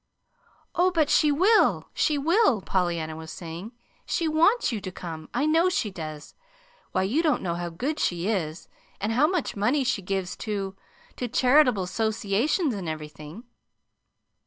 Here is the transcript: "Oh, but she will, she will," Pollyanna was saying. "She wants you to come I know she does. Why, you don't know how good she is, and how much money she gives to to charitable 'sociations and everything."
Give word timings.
"Oh, 0.73 0.89
but 0.89 1.11
she 1.11 1.31
will, 1.31 1.89
she 1.93 2.17
will," 2.17 2.59
Pollyanna 2.63 3.15
was 3.15 3.29
saying. 3.29 3.71
"She 4.03 4.27
wants 4.27 4.71
you 4.71 4.81
to 4.81 4.91
come 4.91 5.29
I 5.31 5.45
know 5.45 5.69
she 5.69 5.91
does. 5.91 6.33
Why, 6.91 7.03
you 7.03 7.21
don't 7.21 7.43
know 7.43 7.53
how 7.53 7.69
good 7.69 7.99
she 7.99 8.27
is, 8.27 8.67
and 8.99 9.11
how 9.11 9.27
much 9.27 9.55
money 9.55 9.83
she 9.83 10.01
gives 10.01 10.35
to 10.37 10.75
to 11.17 11.27
charitable 11.27 11.85
'sociations 11.85 12.73
and 12.73 12.89
everything." 12.89 13.43